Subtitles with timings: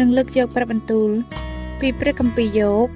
[0.00, 1.10] នឹងលើកយកព្រះបន្ទូល
[1.80, 2.88] ពីព្រះគម្ពីរយោប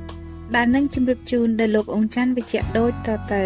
[0.55, 3.44] ដែលនឹងជម្រាបជូនដល់លោកអង្ចាន់វិជ្ជៈដូចតទៅ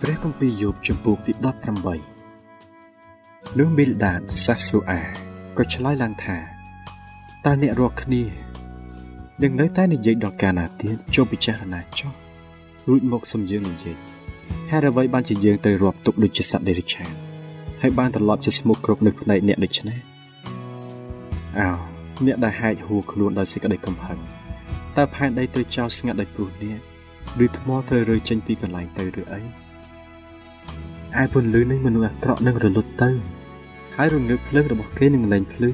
[0.00, 1.32] ព្រះគម្ពីរយោបជំពូកទី
[2.46, 5.00] 18នោះមីលដាតសាស៊ូអា
[5.56, 6.57] ក៏ឆ្លើយឡើងថា
[7.46, 8.22] តើអ្នករាល់គ្នា
[9.42, 12.10] នឹងនៅតែនិយាយដល់កាលណាទៀតចូលពិចារណាចុះ
[12.88, 13.96] រួចមកសំយើងនិយាយ
[14.70, 17.10] ហេតុអ្វីបានជាយើងទៅរាប់ទុកដូចជាសត្វដេរិឆាន
[17.82, 19.98] ហើយបានត្រឡប់ជាស្មុគគ្រប់នៅផ្នែកអ្នកដូច្នេះ
[21.58, 21.68] អោ
[22.26, 24.18] អ្នកដែលហែកហួរខ្លួនដោយសេចក្តីកំហឹង
[24.96, 26.80] តើផែនដីទៅចោលស្ងាត់ដោយព្រោះអ្នក
[27.44, 29.40] ឬថ្មត្រូវរើចេញពីកន្លែងទៅឬអី
[31.20, 33.10] ឯពន្លឺនៃមនុស្សអាក្រក់នឹងរលត់ទៅ
[33.96, 35.70] ហើយរងើកភ្លើងរបស់គេនឹងលែងភ្លឺ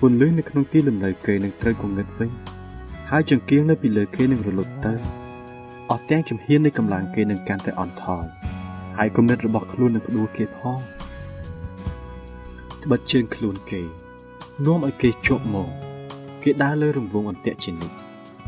[0.00, 2.30] ពន្លឺនៅក្នុងទីលំនៅគេនឹងត្រូវគងឹតវិញ
[3.10, 4.92] ហើយចង្គៀងនៅពីលើគេនឹងរលត់ទៅ
[5.90, 8.24] អស់ទាំងជំហាននៃកម្លាំងគេនឹងកាន់តែអន់ថយ
[8.98, 10.78] ហើយគំនិតរបស់ខ្លួននឹងផ្ដួលគេផង
[12.82, 13.82] ត្បិតជើងខ្លួនគេ
[14.66, 15.68] នាំឲ្យគេជាប់មក
[16.42, 17.96] គេដើរលើរង្វង់អន្ទាក់ជានិច្ច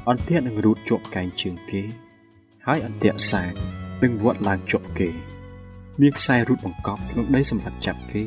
[0.09, 1.83] អន្ទាក់នឹងរូតជាប់កែងជើងគេ
[2.67, 3.53] ហើយអន្ទាក់សាង
[4.03, 5.11] នឹងវត្តឡើងជាប់គេ
[6.01, 8.23] មានខ្សែរូតបង្កប់ក្នុងដីសម្រាប់ចាប់គេ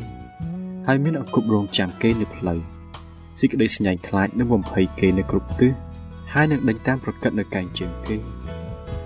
[0.87, 2.61] ហើយមានអង្គប់រងចាំគេនៅផ្លូវ
[3.39, 5.71] សេចក្តីស្ញាញ់ខ្លាចនឹងបំភ័យគេនៅគ្រប់ទិស
[6.33, 8.15] ហើយនឹងដេញតាមប្រកិតនៅកែងជើងគេ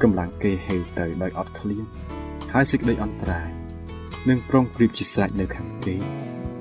[0.01, 1.83] កម្លាំងគេហេវទៅដោយអត់ឃ្លាន
[2.53, 3.49] ហើយសេចក្តីអន្តរាយ
[4.29, 5.95] នឹងប្រងព្រៀបជាស្រេចនៅខាងគេ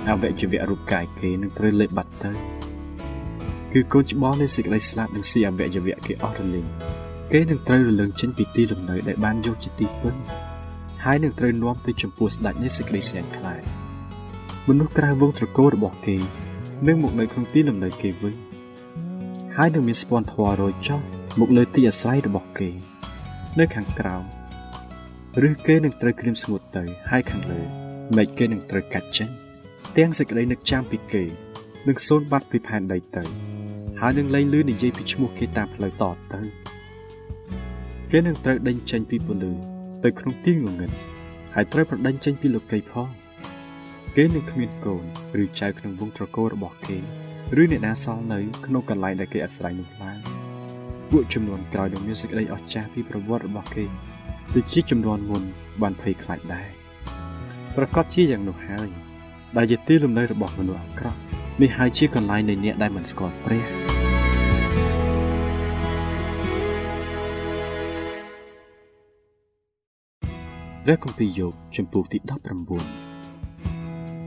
[0.09, 2.33] អវយវៈរូបកាយគេនឹងត្រូវលេបបាត់ទៅ
[3.73, 6.67] គឺកូនច្បងនៃសេចក្តីស្លាប់នឹងស៊ីអវយវៈគេអស់រលីង
[7.33, 10.17] គេនឹងត្រូវរលឹងចេញពីទីលំនៅដែលបានយកជាទីពឹង
[11.05, 13.63] ហើយនឹងត្រូវនាំទៅចំពោះស្ដេចនៃសេចក្តីស្ញាញ់ខ្លាច
[14.69, 16.17] មនុស្សក្រៅវងត្រកូលរបស់គេ
[16.87, 18.35] នឹងមកនៅក្នុងទីលំនៅគេវិញ
[19.57, 21.01] ហើយនឹងមានស្ពាន់ធွာរយចុះ
[21.41, 22.71] មកលើទីអាស្រ័យរបស់គេ
[23.59, 24.25] នៅខាងក្រោម
[25.49, 27.61] ឬគេនឹងត្រូវក្រៀមស្ងួតទៅហើយខាងលើ
[28.17, 29.29] មេឃគេនឹងត្រូវកាត់ចេញ
[29.97, 31.25] ទាំងសេចក្តីនឹកចាំពីគេ
[31.89, 33.25] នឹងសូនបាត់ពីផែនដីទៅ
[34.01, 36.41] ហើយនឹងលែងលឺនិយាយពីឈ្មោះគេតាមផ្លូវតទៅ
[38.11, 39.53] គេនឹងត្រូវដេញចេញពីពលឺ
[40.05, 40.91] ទៅក្នុងទីងងឹត
[41.55, 43.09] ហើយត្រូវប្រដេញចេញពីលោកីផង
[44.21, 45.05] គេនឹងគ្មានកូន
[45.43, 46.99] ឬចៅក្នុងវងត្រកូលរបស់គេ
[47.61, 50.19] ឬអ្នកណាសល់នៅក្នុងកន្លែងដែលគេអាស្រ័យនោះឡើយ
[51.11, 53.85] ពួកចំនួនក្រោយនឹងមានសេចក្តីអស្ចារ្យពីប្រវត្តិរបស់គេ
[54.55, 55.43] ដូចជាចំនួនមុន
[55.83, 56.69] បានភ័យខ្លាចដែរ
[57.77, 58.89] ប្រកាសជាយ៉ាងនោះហើយ
[59.57, 61.19] ដែលជាទីលំនៅរបស់មនុស្សអាក្រក់
[61.63, 63.65] នេះហើយជាកន្លែងនៃអ្នកដែលមិនស្គាល់ព្រះ
[70.85, 73.08] ព្រះគម្ពីរយោបចំពោះទី19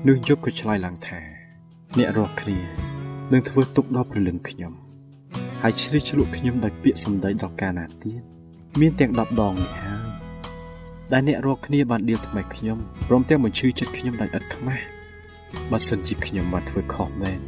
[0.07, 1.19] នោះយប់ក៏ឆ្លើយឡើងថា
[1.97, 2.57] អ្នករស់គ្នា
[3.31, 4.73] នឹងធ្វើទុកដល់ព្រលឹងខ្ញុំ
[5.61, 8.21] ហើយជ្រេះជ្រក់ខ្ញុំដោយពាក្យសម្ដីដល់កាលណាទៀត
[8.79, 10.07] មានទាំង10ដងនេះហើយ
[11.11, 12.77] ដែលអ្នករកគ្នាបានដៀលថ្មីខ្ញុំ
[13.07, 14.85] ព្រមទាំងបញ្ឈឺចិត្តខ្ញុំដោយឥតខ្មាស់
[15.71, 17.39] បើសិនជាខ្ញុំបានធ្វើខុសមែន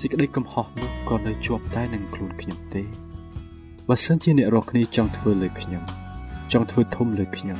[0.00, 2.82] សេចក្តីកំហុសនោះក៏នៅជាប់តែនឹងខ្លួនខ្ញុំទេ
[3.88, 5.82] បើសិនជាអ្នករកគ្នាចង់ធ្វើលើខ្ញុំ
[6.52, 7.58] ចង់ធ្វើធំលើខ្ញុំ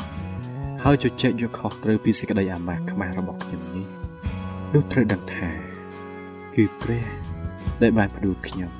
[0.82, 3.95] ហើយជជែកយកខុសត្រូវពីសេចក្តីអាម៉ាស់ខ្មាស់របស់ខ្ញុំនេះ
[4.76, 5.48] នោះត្រូវដឹងថា
[6.54, 7.06] គឺព្រះ
[7.82, 8.70] ដែលបានផ្ដួលខ្ញុំ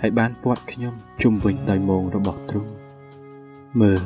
[0.00, 2.72] ហើយបានពាត់ខ្ញុំជុំវិញដោយមងរបស់ទ្រង់
[3.80, 4.02] មើល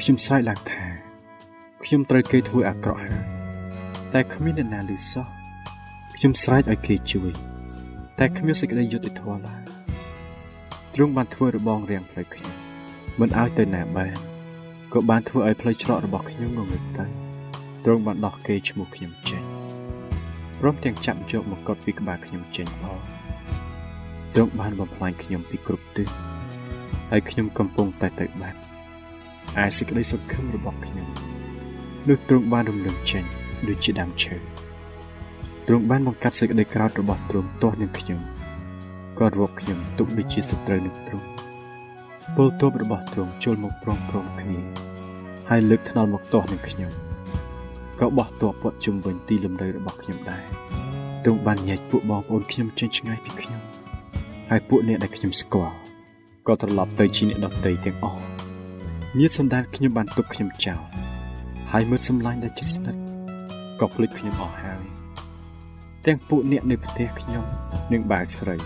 [0.00, 0.84] ខ្ញុំស្រែកឡើងថា
[1.84, 3.24] ខ្ញុំត្រូវគេធ្វើអាក្រក់ហើយ
[4.12, 5.26] តែគ្មានអ្នកណាឮសោះ
[6.16, 7.32] ខ្ញុំស្រែកឲ្យគេជួយ
[8.18, 9.62] តែគ្មានសេចក្តីយុត្តិធម៌ឡើយ
[10.94, 12.54] ទ្រង់បានធ្វើរបងរាំងផ្លូវខ្ញុំ
[13.20, 14.16] មិនឲ្យទៅណាបាន
[14.92, 17.06] ក៏បានធ្វើឲ្យផ្លូវច្រករបស់ខ្ញុំងងឹតទៅ
[17.84, 19.57] ទ្រង់បានដោះគេឈ្មោះខ្ញុំចេញ
[20.60, 22.98] ព្រមទាំងចាប់យកមកកត់ពីក្បាលខ្ញុំចេញផង
[24.34, 26.08] ទ្រង់បានបំផ្លាញខ្ញុំពីគ្រប់ទិស
[27.10, 28.58] ហើយខ្ញុំកំពុងតែទៅបាត់
[29.62, 31.08] ឯសេចក្តីសង្ឃឹមរបស់ខ្ញុំ
[32.08, 33.24] នោះទ្រង់បានរំលឹកចេញ
[33.68, 34.36] ដូចជាដើមឈើ
[35.66, 38.20] ទ្រង់បានបង្កាត់សេចក្តីក្រោធរបស់ទ្រង់ទាស់នឹងខ្ញុំ
[39.18, 41.26] ក៏រកខ្ញុំទុកដូចជាសត្រូវនឹងទ្រង់
[42.34, 44.58] ពលទ័ពរបស់ទ្រង់ចូលមកព្រមព្រំគ្នា
[45.48, 47.07] ហើយលើកថ្នល់មកទាស់នឹងខ្ញុំ
[48.00, 50.44] ក៏បោះទ័ពព័ទ្ធជុំវិញទីលំនៅរបស់ខ្ញុំដែរ
[51.24, 53.62] ទ្រង់បានញែកពួកបងប្អូនខ្ញុំចេញឆ្ងាយពីខ្ញុំ
[54.50, 55.74] ហើយពួកអ្នកដែលខ្ញុំស្គាល់
[56.46, 58.22] ក៏ត្រឡប់ទៅជាអ្នកដទៃទាំងអស់
[59.18, 60.80] ញាតិសន្តានខ្ញុំបានទុកខ្ញុំចោល
[61.72, 63.00] ហើយមើលសម្លាញ់ដែលជិតស្និទ្ធ
[63.80, 64.82] ក៏ភ្លេចខ្ញុំអស់ហើយ
[66.06, 67.44] ទាំងពួកអ្នកនៅផ្ទះខ្ញុំ
[67.92, 68.56] និងបាវស្រី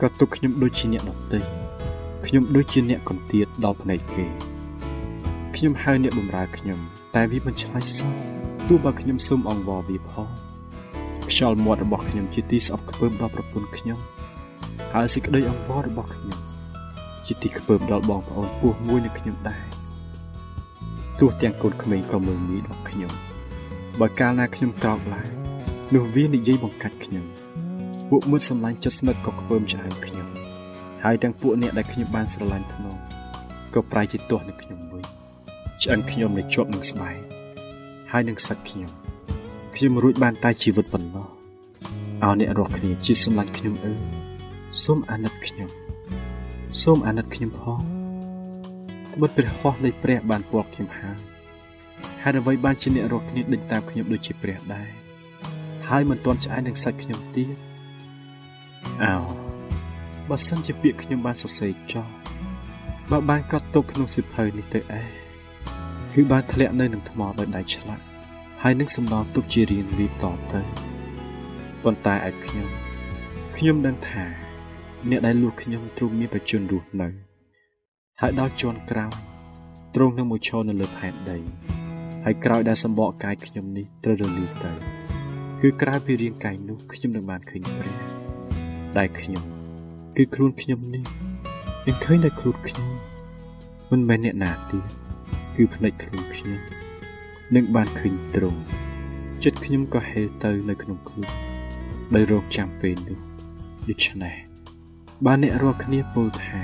[0.00, 1.40] ក៏ទុកខ្ញុំដូចជាអ្នកដទៃ
[2.26, 4.24] ខ្ញុំដូចជាអ្នកកំទៀតដល់ភ្នែកគេ
[5.56, 6.78] ខ្ញុំហៅអ្នកបម្រើខ្ញុំ
[7.14, 8.37] តែវាមិនឆ្លើយសោះ
[8.68, 10.28] ទោះបើខ្ញុំសុំអង្វរវាផង
[11.30, 13.98] ខ្យល់មាត់របស់ខ្ញុំជាទីស្អប់ខ្ពើមដល់ប្រពន្ធខ្ញុំ
[14.92, 16.38] ហើយសេចក្តីអង្វររបស់ខ្ញុំ
[17.26, 19.62] ជាទីខ្ពើមដល់បងប្អូនពោះមួយនឹងខ្ញុំដែរ
[21.20, 23.12] ទោះទាំងកូនក្មេងក៏មើលងាយដល់ខ្ញុំ
[24.00, 25.28] បើកាលណាខ្ញុំក្រោកឡើង
[25.94, 27.24] នោះវានិយាយបង្កាច់ខ្ញុំ
[28.10, 30.26] ពួកមិត្តសម្លាញ់ចិត្តស្និទ្ធក៏ខ្ពើមឆ្អើមខ្ញុំ
[31.04, 32.96] ហើយទាំងពួកអ្នកដែលខ្ញុំបានស្រឡាញ់ធ្នម
[33.74, 35.04] ក៏ប្រែជាទាស់នឹងខ្ញុំវិញ
[35.82, 37.37] ឆ្អឹងខ្ញុំនៅជាប់នឹងស្បែក
[38.12, 38.90] ហើយនឹងសាច់ខ្ញុំ
[39.74, 41.26] ខ្ញុំរួចបានតែជីវិតប៉ុណ្ណោះ
[42.22, 43.92] ឲ្យអ្នករស់គ្នាជាសម្លាញ់ខ្ញុំអើ
[44.82, 45.70] សូមអាណិតខ្ញុំ
[46.82, 47.80] សូមអាណិតខ្ញុំផង
[49.14, 51.18] ត្បិតព្រះហស្ថនៃព្រះបានពណ៌ខ្ញុំហើយ
[52.22, 54.88] ហេតុអ្វីបានជាអ្នករស់គ្នាដេញតាមខ្ញុំដូចជាព្រះដែរ
[55.88, 57.56] ហើយមិនទាន់ឆ្អែតនឹងសាច់ខ្ញុំទៀត
[59.04, 59.14] អោ
[60.28, 62.10] បើសិនជាពាក្យខ្ញុំបានសរសេរចោល
[63.10, 65.27] បើបានកត់ទុកក្នុងសិភៅនេះទៅឯង
[66.20, 68.04] គឺបានធ្លាក់នៅនឹងថ្មដោយដៃឆ្លាក់
[68.62, 70.60] ហើយនឹងសំណល់ទុកជារៀងរៀបតទៅ
[71.82, 72.68] ប៉ុន្តែឯខ្ញុំ
[73.56, 74.24] ខ្ញុំដឹងថា
[75.10, 77.08] អ្នកដែលលួចខ្ញុំទ្រង់មានប្រជញ្ញរស់នៅ
[78.20, 79.12] ហើយដល់ជន់ក្រោម
[79.94, 81.38] ទ្រង់នឹងមកឈរនៅលើផែនដី
[82.24, 84.72] ហើយក្រោយដែលសម្បកកាយខ្ញុំនេះត្រូវរលាយទៅ
[85.60, 87.96] គឺក្រៅពីរាងកាយនោះខ្ញុំនឹងបានឃើញព្រះ
[88.98, 89.44] ដែលខ្ញុំ
[90.16, 91.04] គឺខ្លួនខ្ញុំនេះ
[91.86, 92.88] នឹងឃើញតែខ្លួនខ្ញុំ
[93.90, 95.07] មិនមែនអ្នកណាទៀត
[95.58, 96.58] គឺភ្នែកខ្លួនខ្ញុំ
[97.54, 98.60] នឹងបានឃើញត្រង់
[99.44, 101.28] ចិត្តខ្ញុំក៏ហេទៅនៅក្នុងខ្លួន
[102.14, 103.18] ដោយរកចាំពេលនោះ
[103.88, 104.34] ដូច្នេះ
[105.26, 106.60] បានអ្នករាល់គ្នាពោលថា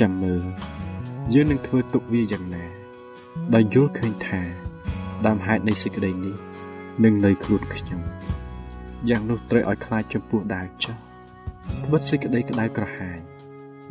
[0.00, 0.44] ចាំមើល
[1.34, 2.64] យើងនឹងធ្វើទុកវាយ៉ាងណា
[3.54, 4.42] ដោយយល់ឃើញថា
[5.26, 6.36] ដើមហេតុនៃសេចក្តីនេះ
[7.04, 8.00] នឹងនៅខ្លួនខ្ញុំ
[9.10, 10.96] យ៉ាងនោះត្រូវឲ្យខ្លាចចំពោះដាវចោះ
[11.84, 13.18] ត្បិតសេចក្តីក្តៅក្រហាយ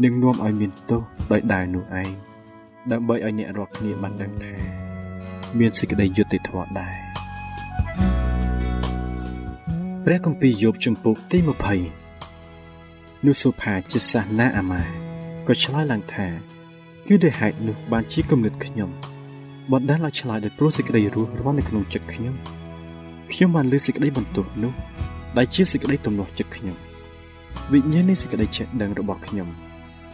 [0.03, 2.32] នឹងនាំឲ្យមានទោសដោយដាវនោះឯង
[2.91, 4.55] ដើម្បីឲ្យអ្នករាល់គ្នាបានដឹងថា
[5.59, 6.95] មានសេចក្តីយុត្តិធម៌ដែរ
[10.05, 11.37] ព្រះគម្ពីរយោបជំពូកទី
[12.11, 14.83] 20នោះសុផាជាសាសនាអាម៉ា
[15.47, 16.27] ក៏ឆ្លើយឡើងថា
[17.07, 18.89] គឺដោយហេតុនោះបានជាគំនិតខ្ញុំ
[19.71, 22.35] បណ្ដាលឲ្យឆ្លើយដោយព្រោះសេចក្តីរស់រាន់នៅក្នុងចិត្តខ្ញុំ
[23.31, 24.73] ខ្ញុំបានលើសេចក្តីបន្ទោសនោះ
[25.37, 26.75] ដែលជាសេចក្តីទំនាស់ចិត្តខ្ញុំ
[27.71, 29.47] វិញ្ញាណនៃសេចក្តីចេះដឹងរបស់ខ្ញុំ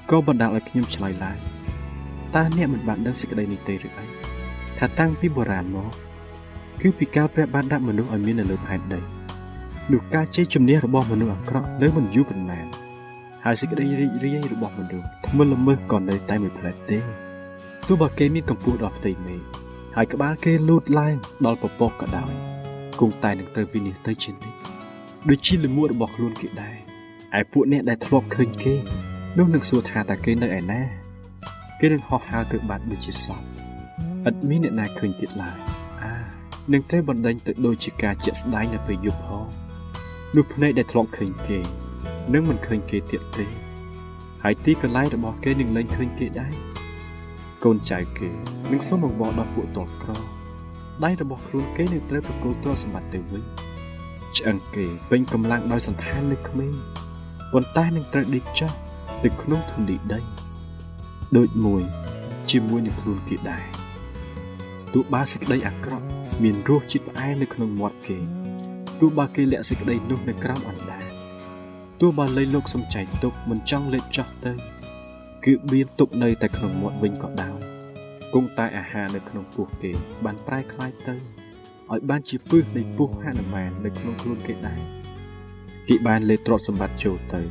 [0.10, 1.38] ក៏បណ្ដាលឲ្យខ្ញុំឆ្លើយឡើង
[2.36, 4.06] តើអ្នកមិនបានដឹងសេចក្តីនេះទេឬអី
[4.78, 5.92] ថាតាំងពីបុរាណមក
[6.82, 9.02] គឺពីកាលព្រះបានដាក់មនុស្សឲ្យមាននៅលើផែនដី
[9.92, 12.66] នោះការជ័យជំនះរបស់មនុស្សអាក្រក់នៅមិនយូរប៉ុន្មាន
[13.44, 17.00] ហើយសេចក្តីរីករាយរបស់មនុស្សធ្មឹលល្មើសក៏នៅតែមិនផ្លែតទេ
[17.88, 19.42] ទោះបើគេមានកម្ពស់ដល់ផ្ទៃមេឃ
[19.96, 22.32] ហើយក្បាលគេលូតឡើងដល់ពពកក៏ដោយ
[23.00, 24.58] គង់តែនឹងត្រូវវិនិច្ឆ័យទៅជានិច្ច
[25.30, 26.78] ដូចជាលមួតរបស់ខ្លួនគេដែរ
[27.40, 28.74] ឯពួកអ្នកដែលធ្លាប់ឃើញគេ
[29.38, 30.82] នោះនឹងសួរថាតើគេនៅឯណា
[31.80, 35.58] គេនឹងហោះហើរទៅបាត់ដូចជាសពឥតមានអ្នកណាឃើញទៀតឡើយ
[36.04, 36.14] អា
[36.74, 39.46] នឹងត្រូវបណ្ដេញទៅដូចជាការជាក់ស្ដែងនៅពេលយប់ផង
[40.36, 41.60] នោះភ្នែកដែលធ្លាប់ឃើញគេ
[42.34, 43.46] នឹងមិនឃើញគេទៀតទេ
[44.44, 46.54] ហើយទីកន្លែងរបស់គេនឹងលែងឃើញគេដែរ
[47.64, 48.30] កូនចៅគេ
[48.72, 50.12] នឹងសូមអង្វរដល់ពួកតលក្រ
[51.04, 53.44] ដៃរបស់ខ្លួនគេនឹងត្រូវប្រគល់ទ្រព្យសម្បត្តិទៅវិញ
[54.38, 56.74] ឆ្អឹងគេពេញកម្លាំងដោយសន្តាននៅក្មេង
[57.52, 58.72] ប៉ុន្តែនឹងត្រូវដេកចុះ
[59.24, 60.20] ទៅក្នុងធូលីដី
[61.37, 61.83] ដូចមួយ
[62.51, 63.65] ជាមួយនឹងខ្លួនគេដែរ
[64.93, 66.07] ទោះបើសេចក្តីអាក្រក់
[66.43, 68.19] មានរសជាតិផ្អែមនៅក្នុងមាត់គេ
[69.01, 71.05] ទោះបើគេលាក់សេចក្តីនោះនៅក្រោមអណ្ដាត
[72.01, 74.53] ទោះបើលេលោកសំចៃទុកមិនចង់លេបចោះទៅ
[75.45, 77.59] គឺបៀនទុកនៅតែក្នុងមាត់វិញក៏ដោយ
[78.35, 79.91] គង់តែអាហារនៅក្នុងពោះគេ
[80.25, 81.15] បានប្រែคล้ายទៅ
[81.93, 84.81] ឲ្យបានជាពឹសនៃពោះហនុមាននៅក្នុងខ្លួនគេដែរ
[85.89, 87.43] គេបានលេទ្រព្យសម្បត្តិចូលទៅ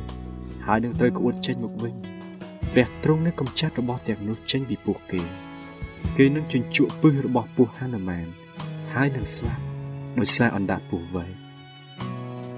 [0.66, 1.94] ហើយនឹងត្រូវក្អួតចេញមកវិញ
[2.72, 5.20] ព្រះទ្រង់នឹងកំចាត់របស់ទាំងនោះចេញពីពោះគេ
[6.16, 8.26] គេនឹងជញ្ជក់ពឹសរបស់ពោះហនុមាន
[8.94, 9.62] ហើយនឹងស្លាប់
[10.18, 11.32] ដោយសារអណ្ដាតពោះវែង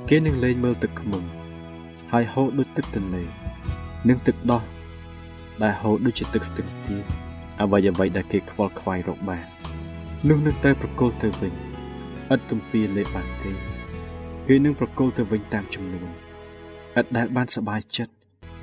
[0.08, 1.24] គេនឹងលែងមើលទឹកខ្មុំ
[2.12, 3.24] ហើយហូរដូចទឹកទន្លេ
[4.08, 4.62] និងទឹកដោះ
[5.62, 7.04] ដែលហូរដូចជាទឹកស្ទឹងទៀត
[7.60, 9.46] អ្វីអ្វីដែលគេខ្វល់ខ្វាយរកបាន
[10.28, 11.52] នោះនឹងទៅប្រគល់ទៅវិញ
[12.34, 13.52] ឥតទំពាលេបានទេ
[14.46, 16.08] គេនឹងប្រគល់ទៅវិញតាមចំនួន
[17.00, 18.12] ឥតដែលបានសบายចិត្ត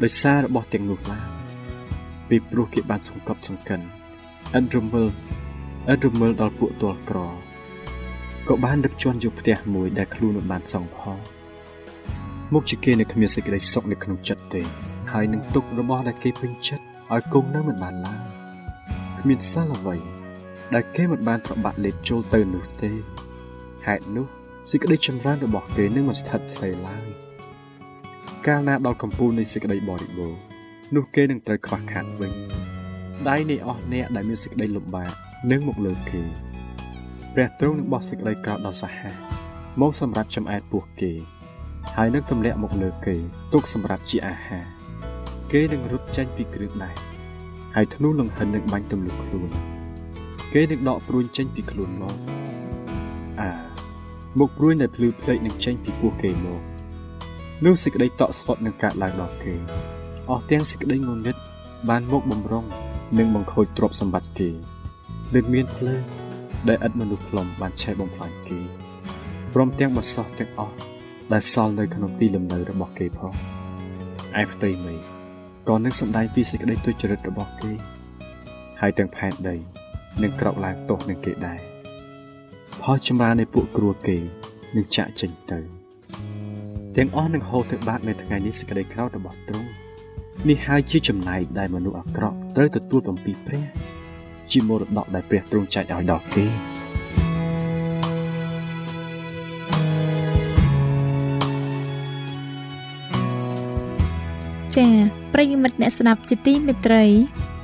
[0.04, 1.37] ដោយសាររបស់ទាំងនោះឡើយ
[2.29, 3.81] ពីព្រោះគេបានសង្កត់សង្កិន
[4.59, 5.07] ឥតរមិល
[5.93, 7.19] ឥតរមិលដល់ពួកទាល់ក្រ
[8.49, 11.19] ក៏បានដឹកជន់យកផ្ទះមួយដែលខ្លួនមិនបានសង់ផង
[12.53, 14.63] មុខជាគេនៅគ្មានសេចក្តីសុខនៅក្នុងចិត្តទេ
[15.13, 18.21] ហើយនឹងទុករបស់ដែលគេពេញចិត្តឲ្យគង់នៅមិនបានឡើយ
[19.21, 19.97] គ្មានសាលអ្វី
[20.75, 22.91] ដែលគេមិនបានប្របាក់លេបចូលទៅនោះទេ
[23.87, 24.27] ហេតុនោះ
[24.71, 27.07] សេចក្តីចម្រើនរបស់គេនឹងមិនស្ថិតស្ថេរឡើយ
[28.47, 30.48] កាលណាដល់កម្ពូលនៃសេចក្តីបរិបូរណ៍
[30.95, 32.33] នោះគេនឹងត្រូវខ្វះខាតវិញ
[33.29, 35.13] ដៃនៃអស់អ្នកដែលមានសេចក្តីលំបាក
[35.51, 36.23] នឹងមកលើគេ
[37.35, 39.13] ព្រះទ្រង់នឹងបោះសេចក្តីក្រោធដល់សាហា
[39.81, 41.13] មកសម្រាប់ចំអែតពោះគេ
[41.97, 43.17] ហើយនឹងទម្លាក់មកលើគេ
[43.53, 44.65] ទុកសម្រាប់ជាអាហារ
[45.53, 46.97] គេនឹងរត់ចេញពីគ្រឿងដែរ
[47.75, 49.51] ហើយធ្នូលង្ហិននឹងបាញ់ទម្លុះខ្លួន
[50.53, 52.17] គេនឹងដកព្រួញចេញពីខ្លួនមក
[53.41, 53.51] អា
[54.39, 56.61] មុខព្រួញដែលភ្លឺភ្លេចនឹងចេញពីពោះគេមក
[57.65, 59.57] នោះសេចក្តីតក់ស្លុតនឹងកើតឡើងដល់គេ
[60.31, 61.37] អស់ទាំងសេចក្តីងងឹត
[61.89, 62.65] បានមកបំរុង
[63.19, 64.49] និងបង្ខូចទ្រព្យសម្បត្តិគេ
[65.35, 66.03] នឹងមានភ្លើង
[66.69, 68.59] ដែលឥតមនុស្សផ្លុំបានឆេះបំផ្លាញគេ
[69.55, 70.75] ព្រមទាំងបន្សោះទាំងអស់
[71.33, 73.33] ដែលសល់នៅក្នុងទីលំនៅរបស់គេផង
[74.41, 75.01] ឯផ្ទៃមេឃ
[75.69, 77.73] ក៏នឹងសម្ដែងពីសេចក្តីទុច្ចរិតរបស់គេ
[78.81, 79.57] ហើយទាំងផែនដី
[80.23, 81.61] នឹងក្រោកឡើងទោសនឹងគេដែរ
[82.83, 84.17] ផលចម្រើននៃពួកគ្រួគេ
[84.77, 85.61] នឹងចាក់ចេញទៅ
[86.97, 89.71] ទាំងអស់នឹងហូរទៅបាតនៅថ្ងៃនេះសេចក្តីក្រោធរបស់ទ្រង់
[90.47, 93.65] នេះហើយជាចំណែកដែលមនុស្សអាក្រក់ត្រូវទទួលបំពីព្រះ
[94.51, 96.47] ជាមរតកដែលព្រះទ្រង់ចែកឲ្យដល់គេ
[104.77, 104.93] ចា៎
[105.33, 107.05] ប្រិយមិត្តអ្នកស្ដាប់ជាទីមេត្រី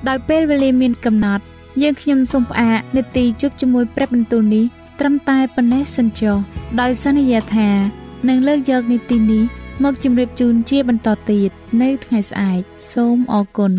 [0.09, 1.45] ដោយពេលវេលាមានកំណត់
[1.83, 4.65] យើងខ្ញុំសូមផ្អាកនាទីជប់ជាមួយព្រឹបបន្ទូលនេះ
[5.01, 6.37] ត្រឹមតែប៉ុណ្ណេះសិនចុះ
[6.81, 7.69] ដោយសន្យាថា
[8.29, 9.45] នឹងលើកយកនីតិនេះ
[9.83, 11.51] មកជម្រាបជូនជាបន្តទៀត
[11.83, 12.61] នៅថ្ងៃស្អែក
[12.93, 13.73] សូមអរគុណ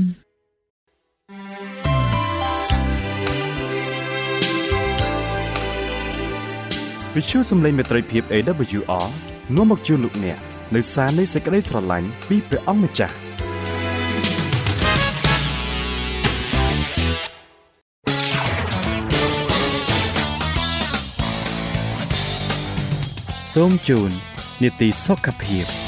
[7.16, 9.08] វិទ្យុសំឡេងមេត្រីភាព AWR
[9.56, 10.38] នាំមកជូនលោកអ្នក
[10.75, 13.16] នៅសារនៃសេចក្តីស្រឡាញ់ពីព្រះអង្គម្ចាស់
[23.54, 24.12] សូមជូន
[24.62, 25.85] នីតិសុខភាព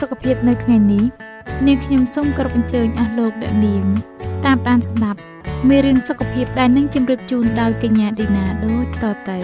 [0.00, 1.04] សុខភាពនៅថ្ងៃនេះ
[1.66, 3.84] នាងខ្ញុំសូមគោរពអញ្ជើញអស់លោកអ្នកនាង
[4.44, 5.20] តាមដានស្ដាប់
[5.68, 9.38] មេរៀនសុខភាពដែលនឹងជម្រាបជូនដោយកញ្ញាឌីណាដូចតទៅ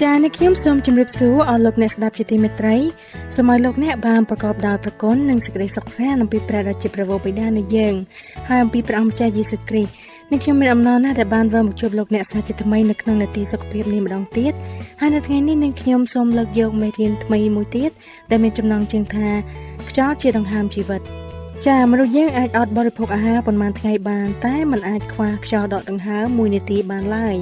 [0.00, 2.76] ចា៎អ្នកខ្ញុំសូមជម្រាបសួរអស់លោកអ្នកស្ដាប់ជាទីមេត្រី
[3.40, 7.94] សូមឲ្យលោកអ្នកបានប្រកបដោយប្រគុណនិងសេចក្តីសុខសាន្តអំពីព្រះរាជាប្រវោបិតានៃយើង
[8.48, 9.90] ហើយអំពីព្រះអង្គម្ចាស់យេស៊ូវគ្រីស្ទ
[10.30, 14.52] អ្នកខ្ញុំមានអំណរណាស់ដែលបានវិលមកជួបលោកអ្នកសាជាថ្មីនៅក្នុងនាទីសុខភាពនេះម្ដងទៀត
[15.00, 17.90] ហើយនៅថ្ងៃនេះនឹងខ្ញុំសូមលើកយកមេរៀនថ្មីមួយទៀត
[18.30, 19.28] ដែលមានចំណងជើងថា
[19.88, 21.00] ខ្យល់ជាដង្ហើមជីវិត
[21.66, 27.36] ចាមនុស្សយើងអាចអត់បរិភោគអាហារប៉ុន្មានថ្ងៃបាន តែมันអាចខ្វះខ្យល់ដកដង្ហើម1នាទីបានឡើយ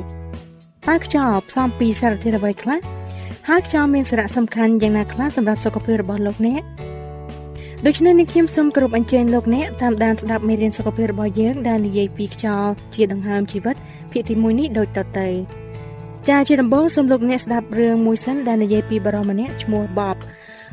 [0.88, 2.81] តើខ្យល់ផ្សំពីសារធាតុអ្វីខ្លះ
[3.50, 6.62] ហើយខ្យល់មានសារៈសំខាន់យ៉ាងណាខ្លះសម្រាប់សុខភាពរបស់លោកអ្នក
[7.87, 13.76] ដូច្នេះនេះខ្ញុំសូមគោរពអញ្ជើញលោកអ្នកតាមដានស្ដាប់មេរៀនសុខភាពរបស់យើងដែលនិយាយពីខ្យល់ជាដង្ហើមជីវិត
[14.12, 15.29] ភាគទី1នេះដូចតទៅ
[16.29, 20.17] ចាជាដំបូងសូមលោកអ្នកស្ដាប់រឿងមួយសិនដែលនិយាយពីបរិមម្នាក់ឈ្មោះបប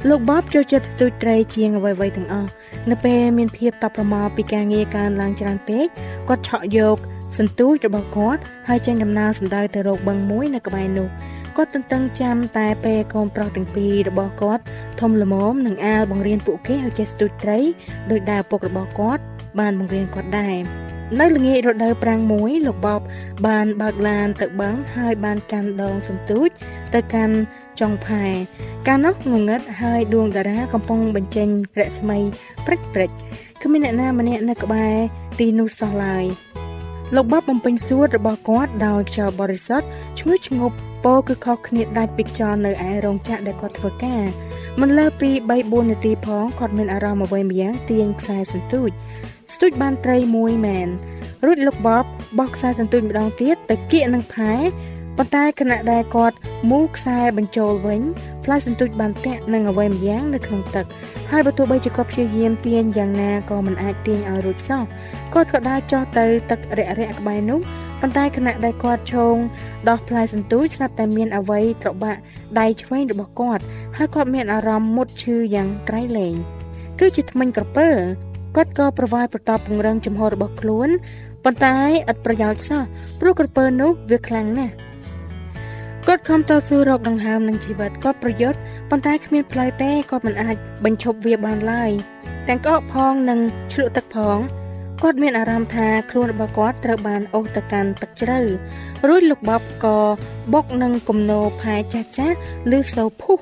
[0.09, 2.51] លោកបបចូលចិត្តស្ទូចត្រីជាងអ្វីៗទាំងអស់
[2.89, 5.85] នៅពេលមានភាពតប់ប្រមល់ពីការងារកើនឡើងច្រើនពេក
[6.27, 6.97] គាត់ឆក់យក
[7.37, 11.09] សន្ទូចរបស់គាត់ហើយចេញដំណើរសម្ដៅទៅរកបឹងមួយនៅក្បែរនោះ
[11.57, 14.63] គាត់ទន្ទឹងចាំតែពេលកូនប្រុសទាំងពីររបស់គាត់
[15.01, 17.59] ធំល្មមនឹងអាលបង្រៀនពួកគេឲ្យចេះស្ទូចត្រី
[18.11, 19.23] ដោយដែលឪពុករបស់គាត់
[19.59, 20.55] បានបង្រៀនគាត់ដែរ
[21.19, 23.01] នៅល្ងាចរដូវប្រាំងមួយលោកបប
[23.47, 26.49] បានបើកឡានទៅបឹងហើយបានកាន់ដងសន្ទូច
[26.93, 27.35] ទៅកាន់
[27.79, 28.25] ចុងផែ
[28.87, 31.47] កាលនោះងងឹតហើយដួងតារាកំពុងបញ្ចេញ
[31.79, 32.17] រស្មី
[32.65, 33.11] ព្រិចព្រិច
[33.63, 34.95] គ្មានអ្នកណាម្នាក់នៅក្បែរ
[35.39, 36.25] ទីនោះសោះឡើយ
[37.15, 39.87] លោកបបបំពេញសួតរបស់គាត់ដោយខ្យល់បរិសុទ្ធ
[40.19, 44.23] ឈ្ងុយឈ្ងប់ ពោគឺខុសគ្នាដាច់ពីខ្យល់នៅឯរោងចក្រដែលគាត់ធ្វើការ
[44.81, 48.89] មិនលើពី3 4នាទីផងគាត់មានអារម្មណ៍អ្វីម្យ៉ាងទាញខ្សែសន្ទូច
[49.53, 50.87] ស្ទូចបានត្រីមួយមែន
[51.45, 52.05] រួចលោកបប
[52.39, 54.53] បោះខ្សែសន្ទូចម្ដងទៀតទៅគៀកនឹងផែ
[55.17, 56.35] ប៉ុន្តែខណៈដែលគាត់
[56.71, 58.01] មូខ្សែបញ្ចូលវិញ
[58.43, 60.85] ផ្លែសន្ទូចបានតាក់នឹងអ្វីម្យ៉ាងនៅក្នុងទឹក
[61.31, 64.83] ហើយបើទោះបីជាគាត់ព្យាយាមទាញយ៉ាងណាក៏មិនអាចទាញឲ្យរួចសោះ
[65.33, 67.59] គាត់ក៏ដើរចុះទៅទឹករាក់រាក់ក្បែរនោះ
[68.05, 69.35] ប៉ុន្តែខណៈដែលគាត់ឈោង
[69.89, 72.19] ដោះផ្លែសន្ទូចស្រាប់តែមានអ្វីត្របាក់
[72.59, 73.63] ដៃឆ្វេងរបស់គាត់
[73.97, 76.35] ហើយគាត់មានអារម្មណ៍មុតឈឺយ៉ាងក្រៃលែង
[76.99, 77.89] គឺជាថ្មិញក្រពើ
[78.55, 80.89] គាត់ក៏ប្រវាយប្រតបពង្រឹងចំហរបស់ខ្លួន
[81.43, 81.75] ប៉ុន្តែ
[82.11, 82.83] ឥតប្រយោជន៍សោះ
[83.19, 84.73] ព្រោះក្រពើនោះវាខ្លាំងណាស់
[86.07, 90.55] គាត់ខំតស៊ូរកដង្ហើមនឹងជីវិតគាត់ប្រយុទ្ធប៉ុន្តែគ្មានផ្លូវទេគាត់មិនអាច
[90.85, 91.91] បញ្ឈប់វាបានឡើយ
[92.47, 93.39] ទាំងក្អកផងនិង
[93.73, 94.39] ឆ្លក់ទឹកផង
[95.07, 98.39] គាត់មានអារម្មណ៍ថាខ្លួនរបស់គាត់ត្រូវបានអូសទៅកាន់ទឹកជ្រៅ
[99.07, 99.97] រួចលោកបបក៏
[100.53, 102.35] បុកនឹងគំនោផែចាស់ចាស់
[102.77, 103.37] ឬសូភុះ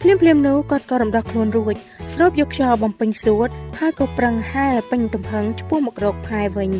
[0.00, 1.74] ភ្លាមភ្លាមនោះគាត់ក៏រំដោះខ្លួនរួច
[2.14, 6.70] ស្រូបយកខ្យល់បំពេញសួតហើយក៏ប្រឹងហែលពេញទំហឹងឆ្ពោះមករកផែវិញ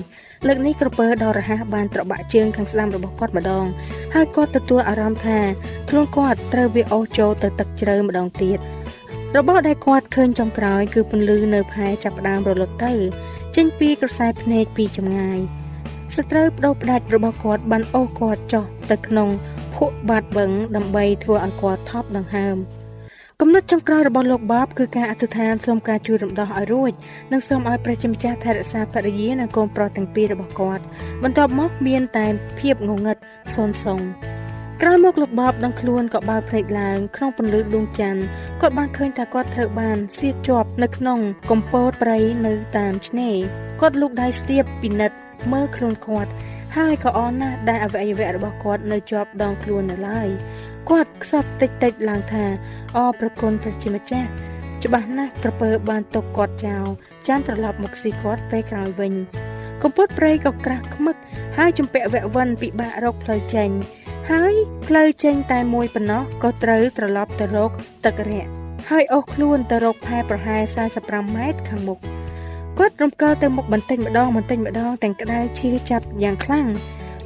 [0.46, 3.66] លើកនេះក្រពើដ៏រហ័សបានត្របាក់ជើងខាងស្ដាំរបស់គាត់ម្ដង
[4.14, 5.38] ហើយគាត់ទទួលអារម្មណ៍ថា
[5.90, 8.58] ខ្លួនគាត់ត្រូវវាអូសចូលទៅទឹកជ្រៅម្ដងទៀត
[9.36, 12.92] របស់ដែលគាត់ឃើញចុងក្រោយគឺពន្លឺនៅផែចាប់ផ្ដើមរលត់ទៅ
[13.56, 15.38] ចេញពីក្រសែភ្នែកពីចម្ងាយ
[16.16, 19.28] ស្ត្រីបដោផ្ដាច់របស់គាត់បានអូសគាត់ចុះទៅក្នុង
[19.76, 22.58] ភក់បាតបឹងដើម្បីធ្វើឲ្យគាត់ថប់ដង្ហើម។
[23.40, 26.92] គំនិតចុងក្រោយរបស់លោកបាបគឺការអធិដ្ឋានសូមការជួយរំដោះឲ្យរួច
[27.32, 30.82] និងសូមឲ្យព្រះជាម្ចាស់ថែរក្សាភរិយានិងកូនប្រុសទាំងពីររបស់គាត់
[31.23, 32.26] បន្ទាប់មកមានតែ
[32.60, 33.16] ភាពងងឹត
[33.54, 34.00] សូនសង
[34.82, 38.23] ក្រោយមកលោកបបដឹងខ្លួនក៏បើកភ្នែកឡើងក្នុងពន្លឺដួងច័ន្ទ
[38.60, 41.19] គាត់បានឃើញថាគាត់ត្រូវបានសៀតជាប់នៅក្នុង
[41.50, 43.36] កំពតព្រៃនៅតាមឆ្នេរ
[43.80, 45.17] គាត់លូកដៃស្ទាបពិនិត្យ
[45.52, 46.30] មើលខ្លួនគាត់
[46.76, 50.28] ហើយក៏អន់ណាស់ដែលអវយវៈរបស់គាត់នៅជាប់ដងខ្លួននៅឡើយ
[50.91, 52.45] គាត់ខ្សត់តិចតិចឡើងថា
[52.97, 54.28] អរប្រគុណព្រះជាម្ចាស់
[54.84, 56.86] ច្បាស់ណាស់ក្រពើបានទុកគាត់ចោល
[57.28, 59.12] ចាំត្រឡប់មកស៊ីគាត់ពេលក្រោយវិញ
[59.82, 61.17] កំពត់ព្រៃក៏ក្រាស់ខ្មឹក
[61.56, 63.71] ហើយជំពាក់វៈវិនពិបាករកផ្លូវចេញ
[64.32, 64.54] ហើយ
[64.86, 67.71] ផ្លូវចេញតែមួយប៉ុណ្ណោះក៏ត្រូវត្រឡប់ទៅរក
[68.04, 68.49] ទឹករយៈ
[68.91, 70.62] ហើយអូសខ្លួនទៅរកផែប្រហែល
[70.99, 71.99] 45ម៉ែត្រខាងមុខ
[72.78, 76.67] គាត់រំកិលទៅមុខបន្តិចម្ដងបន្តិចម្ដងទាំងក្តៅឈឺចាប់យ៉ាងខ្លាំង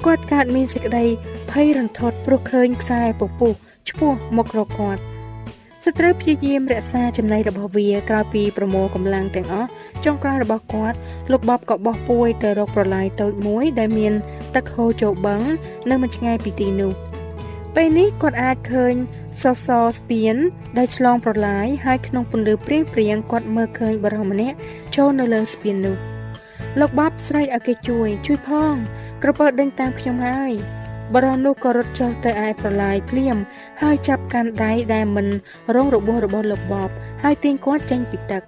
[0.04, 1.04] គាត់កើតមានសេចក្តី
[1.50, 3.52] ភ័យរន្ធត់ព្រោះឃើញខ្សែពពុះ
[3.90, 5.02] ឈ្មោះមករកគាត់
[5.86, 9.68] ស្ត្រីព្យាយាមរក្សាចំណីរបស់វាក្រោយពីប្រមូលកម្លាំងទាំងអស់
[10.04, 10.98] ចុងក្រោយរបស់គាត់
[11.30, 14.12] លោកបបក៏បោះពួយទៅរកប្រឡាយតូចមួយដែលមាន
[14.54, 15.42] ទឹកហូរចូលបឹង
[15.90, 16.92] នៅមិនឆ្ងាយពីទីនោះ
[17.76, 18.94] ពេលនេះគាត់អាចឃើញ
[19.42, 20.36] សសរស្ពាន
[20.78, 24.56] ដែលឆ្លងប្រឡាយហើយក្នុងពន្លឺព្រៀងព្រៀងគាត់មើលឃើញបរិសម្នាក់
[24.96, 25.96] ចូលនៅលើស្ពាននោះ
[26.80, 28.74] លោកបបស្រែកឲ្យគេជួយ ជួយផង
[29.22, 30.52] ក្រពើដេញតាមខ្ញុំហើយ
[31.14, 33.36] បរោះនោះក៏រត់ចុះទៅឯប្រឡាយភ្លាម
[33.82, 35.26] ហើយចាប់កាន់ដៃដែលមិន
[35.74, 36.90] រងរបួសរបស់លោកបប
[37.22, 38.42] ហើយទាញគាត់ចេញពីទឹក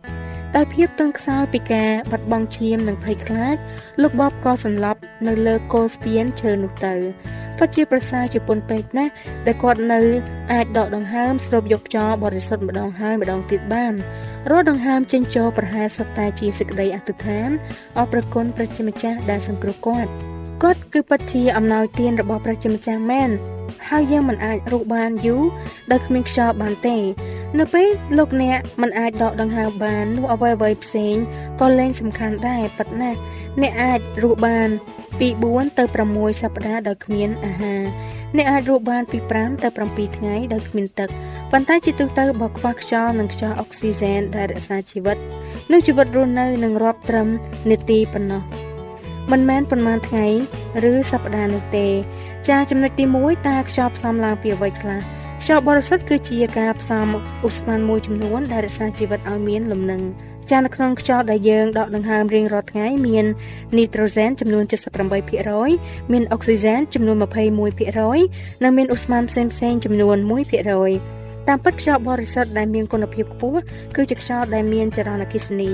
[0.57, 3.57] ដោយភាពតឹងខ្សោយពីការបាត់បង់ឈាមនិងភ័យខ្លាច
[4.03, 6.94] លោកបបក៏សន្លប់នៅលើគោលស្ពានឈើនោះទៅ
[7.59, 9.12] ពិតជាប្រសើរជាពុនពេកណាស់
[9.46, 10.01] ដែលគាត់នៅ
[10.53, 13.94] អាចដកដង្ហើមស្រូបយកខ្យល់បរិសុទ្ធម្ដងហើយម្ដងទៀតបាន
[14.51, 17.51] រាល់ដង្ហើមចេញចូលប្រហែលសុទ្ធតែជាសេចក្តីអធិដ្ឋាន
[17.98, 20.32] អរព្រគុណព្រះជាម្ចាស់ដែលសង្គ្រោះគាត់
[20.62, 23.31] គាត់គឺពិតជាអំណោយទានរបស់ព្រះជាម្ចាស់មែន
[23.88, 25.43] ហើយយើងមិនអាចរស់បានយូរ
[25.91, 26.97] ដោយគ្មានខ្យល់បានទេ
[27.59, 27.88] នៅពេល
[28.19, 31.15] លោកអ្នកមិនអាចដកដង្ហើមបាននោះអ្វីអ្វីផ្សេង
[31.61, 33.11] ក៏លែងសំខាន់ដែរប៉ុន្តែ
[33.62, 34.69] អ្នកអាចរស់បាន
[35.19, 37.83] ពី4ទៅ6សប្តាហ៍ដោយគ្មានអាហារ
[38.37, 41.09] អ្នកអាចរស់បានពី5ទៅ7ថ្ងៃដោយគ្មានទឹក
[41.53, 45.17] ប៉ុន្តែជាទូទៅបើខ្វះខ្យល់និងខ្យល់អុកស៊ីហ្សែនដែលរក្សាជីវិត
[45.73, 47.29] នោះជីវិតរស់នៅនឹងរាប់ត្រឹម
[47.71, 48.62] នាទីប៉ុណ្ណោះ
[49.33, 50.27] មិនមែនប៉ុន្មានថ្ងៃ
[50.90, 51.88] ឬសប្តាហ៍នោះទេ
[52.49, 55.01] ចាចំណុចទី1តើខ្យល់ផ្សំឡើងពីអ្វីខ្លះ
[55.42, 57.07] ខ្យល់បរិសុទ្ធគឺជាការផ្សំ
[57.47, 60.03] ឧស្ម័នមួយចំនួនដែលរក្សាជីវិតឲ្យមានលំនឹង
[60.51, 63.27] ចានៅក្នុងខ្យល់ដែលយើងដកដង្ហើមរៀងរាល់ថ្ងៃមាន
[63.77, 64.64] នីត្រូសែនចំនួន
[65.42, 67.16] 78%មានអុកស៊ីហ្សែនចំនួន
[67.90, 73.61] 21%និងមានឧស្ម័នផ្សេងៗចំនួន1% តាមពិតខ្យល់បរិសុទ្ធដែលមានគុណភាពខ្ពស់
[73.97, 75.71] គឺជាខ្យល់ដែលមានចរន្តអគ្គិសនី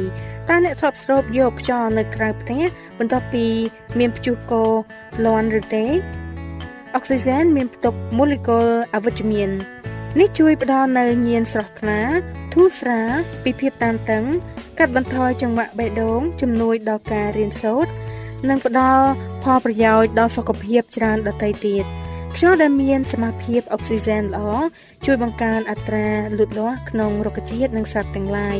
[0.48, 2.62] តើអ្នកស្រូបស្រូបយកខ្យល់នៅក្រៅផ្ទះ
[2.98, 3.46] បន្ទាប់ពី
[3.98, 4.64] មានព្យុះកូ
[5.24, 5.84] លាន់ឬទេ
[6.94, 9.50] អុកស៊ីហ្សែនមានផ្ទុកម៉ូលេគុលអវិជ្ជមាន
[10.18, 12.00] នេះជួយផ្ដល់នូវញៀនស្រស់ថ្លា
[12.52, 14.24] ធូរស្រាលពីភាពតានតឹង
[14.78, 17.90] កាត់បន្ថយចង្វាក់បេះដូងជំនួយដល់ការរៀនសូត្រ
[18.48, 19.06] និងផ្ដល់
[19.42, 21.84] ផលប្រយោជន៍ដល់សុខភាពច្រើនដទៃទៀត
[22.40, 24.48] ខ្យល់ដែលមានសមាភិបអុកស៊ីហ្សែនល្អ
[25.06, 28.58] ជួយបង្កើនអត្រាលូតលាស់ក្នុងរុក្ខជាតិនិងសត្វទាំងឡាយ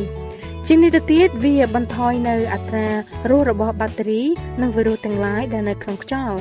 [0.67, 2.87] ជាងនេះទៅទៀតវាបន្ថយនៅអត្រា
[3.29, 4.23] រស់របស់បាក់តេរី
[4.61, 6.39] និងវីរុសទាំងឡាយដែលនៅក្នុងខ្យល់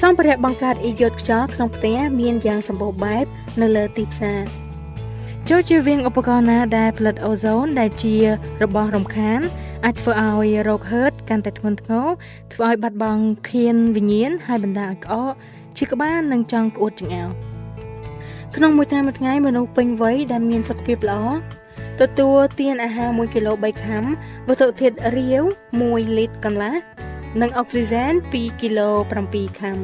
[0.00, 3.24] សម្ភារៈបង្កើតអ៊ីយ៉ូតខ្យល់ក្នុងផ្ទះមានយ៉ាងសម្បូរបែប
[3.60, 4.40] នៅលើទីផ្សារ
[5.48, 8.16] ចូលជាវៀងឧបករណ៍ណាដែលផលិតអូโซនដែលជា
[8.62, 9.40] របស់រំខាន
[9.84, 12.08] អាចធ្វើឲ្យរោគហឺតកាន់តែធ្ងន់ធ្ងរ
[12.52, 15.34] ធ្វើឲ្យបាត់បង់ខៀនវិញ្ញាណហើយបណ្ដាលឲ្យក្អក
[15.78, 17.28] ជាក្បាលនិងចង់ក្អួតចង្អោរ
[18.56, 21.22] ក្នុងមួយថ្ងៃមួយថ្ងៃមនុស្សពេញវ័យដែលមានសុខភាពល្អ
[22.00, 24.04] ទទួលទានអាហារ1គីឡូ3ខាំ
[24.48, 25.42] វត្ថុធាតុរាវ
[25.80, 26.74] 1លីត្រកន្លះ
[27.40, 28.90] និងអុកស៊ីហ្សែន2គីឡូ
[29.26, 29.78] 7ខាំ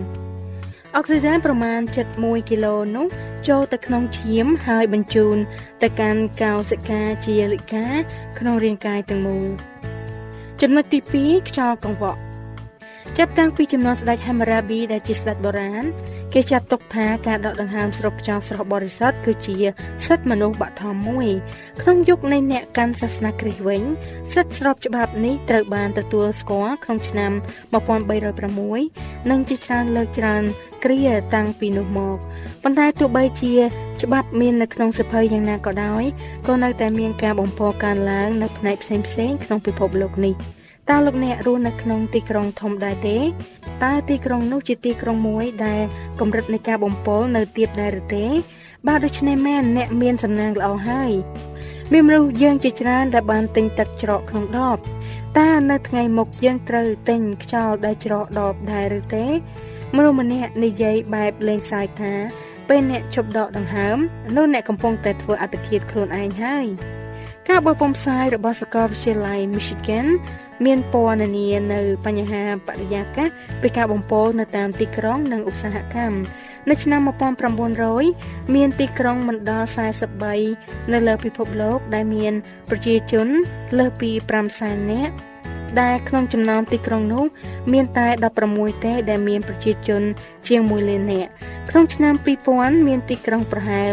[0.96, 1.81] អុកស៊ីហ្សែនប្រមាណ
[2.14, 3.07] 71គីឡូនោះ
[3.49, 5.37] ចូលទៅក្នុងឈាមហើយបញ្ជូន
[5.83, 7.87] ទៅកាន់កោសិកាជាលិកា
[8.38, 9.46] ក្នុងរាងកាយទាំងមូល
[10.61, 12.20] ចំណុចទី2ខ្យល់កង្វក់
[13.20, 15.85] ចាប់តាំងពីចំនួនស្ដេចហាមរាប៊ីដែលជាស្ដេចបុរាណ
[16.35, 19.57] គេចាត់ទុកថាការដកដង្ហើមស្រូបខ្យល់ស្រស់បរិសុទ្ធគឺជា
[20.07, 21.29] សិទ្ធិមនុស្សបឋមមួយ
[21.83, 23.83] ក្នុងយុគនៃអ្នកកាន់សាសនាគ្រីស្ទវិញ
[24.35, 27.33] សិទ្ធិស្របច្បាប់នេះត្រូវបានទទួលស្គាល់ក្នុងឆ្នាំ
[28.50, 30.42] 1306និងជាច្រើនលើកច្រើន
[30.85, 31.02] គ្រា
[31.35, 32.16] តាំងពីនោះមក
[32.62, 33.55] ប៉ុន្តែទោះបីជា
[34.02, 36.02] ច្បាប់មាននៅក្នុងសិភៅយ៉ាងណាក៏ដោយ
[36.48, 40.55] ក៏នៅតែមានការបំផុសកើនឡើងនៅផ្នែកផ្សេងៗក្នុងពិភពលោកនេះ
[40.90, 43.18] តើលោកអ្នករស់នៅក្នុងទីក្រុងធំដែរទេ
[43.85, 45.83] តើទីក្រុងនោះជាទីក្រុងមួយដែល
[46.20, 48.27] កម្រិតនៃការបំពុលនៅទាបដែរឬទេ
[48.87, 51.12] បើដូច្នេះមែនអ្នកមានសំណាងល្អហើយ
[51.92, 54.79] មានមនុស្សយើងជាច្រើនដែលបានទិញទឹកច្រកក្នុងដប
[55.38, 59.27] តើនៅថ្ងៃមុខយើងត្រូវទិញខ្យល់ដែលច្រកដបដែរឬទេ
[59.96, 62.14] មនុស្សម្នាក់និយាយបែបលេងសើចថា
[62.68, 63.99] ពេលអ្នកជប់ដកដង្ហើម
[64.37, 66.66] នោះអ្នកកំពុងតែធ្វើអត្តឃាតខ្លួនឯងហើយ
[67.49, 70.07] ការបោះពុំផ្សាយរបស់សាកលវិទ្យាល័យ Michigan
[70.64, 73.28] មានពណ៌នានានៅបញ្ហាបរិយាកាស
[73.62, 76.18] ពីការបំពុលនៅតាមទីក្រុងនិងឧស្សាហកម្ម
[76.70, 77.00] នៅឆ្នាំ
[77.76, 79.68] 1900មានទីក្រុងមិនដល់
[80.30, 82.32] 43នៅលើពិភពលោកដែលមាន
[82.70, 83.28] ប្រជាជន
[83.78, 85.14] លើសពី5សែននាក់
[85.80, 87.24] ដែលក្នុងចំណោមទីក្រុងនោះ
[87.72, 88.08] មានតែ
[88.46, 90.02] 16ទេដែលមានប្រជាជន
[90.48, 91.30] ជាង1លាននាក់
[91.70, 92.14] ក្នុងឆ្នាំ
[92.50, 93.90] 2000មានទីក្រុងប្រហែល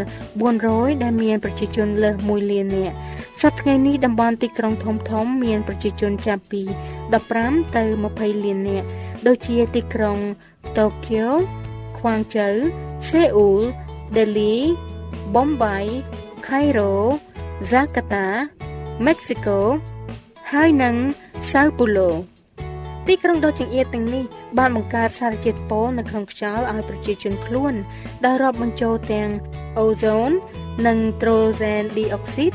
[0.49, 2.95] 400ដែលមានប្រជាជនលើស1លាននាក់
[3.43, 6.61] សប្តាហ៍ថ្ងៃនេះតំបន់ទីក្រុងធំធំមានប្រជាជនចាប់ពី
[7.19, 8.87] 15ទៅ20លាននាក់
[9.27, 10.17] ដូចជាទីក្រុង
[10.79, 11.27] តូក្យូ
[11.97, 12.47] ខ្វាងជូ
[13.09, 13.61] សេអ៊ូល
[14.17, 14.55] ដេលី
[15.35, 15.77] បំបី
[16.47, 16.93] ខេរ៉ូ
[17.65, 18.27] ហ្សាកាតា
[19.05, 19.61] មិចស៊ីកូ
[20.51, 20.95] ហើយនិង
[21.51, 22.09] សាវពូឡូ
[23.07, 24.23] ទីក្រុងដ៏ចង្អៀតទាំងនេះ
[24.57, 27.73] បានបង្កើតសារជាតិពុលនៅក្នុងខ្យល់ឲ្យប្រជាជនខ្លួន
[28.25, 29.29] ដែលរាប់បញ្ចូលទាំង
[29.77, 30.31] អូโซន
[30.87, 32.53] និងត្រូសែនឌីអុកស៊ីត